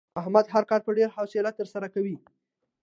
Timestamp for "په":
0.83-0.91